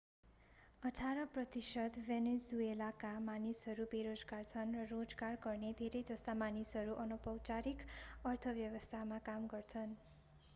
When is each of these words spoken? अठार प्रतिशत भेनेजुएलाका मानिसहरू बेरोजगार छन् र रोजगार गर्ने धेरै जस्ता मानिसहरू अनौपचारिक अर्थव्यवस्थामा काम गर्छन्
अठार 0.83 1.19
प्रतिशत 1.33 1.99
भेनेजुएलाका 2.05 3.11
मानिसहरू 3.25 3.85
बेरोजगार 3.91 4.47
छन् 4.47 4.73
र 4.77 4.87
रोजगार 4.93 5.37
गर्ने 5.43 5.71
धेरै 5.77 6.03
जस्ता 6.09 6.37
मानिसहरू 6.39 6.97
अनौपचारिक 7.05 7.87
अर्थव्यवस्थामा 8.25 9.21
काम 9.25 9.47
गर्छन् 9.55 9.97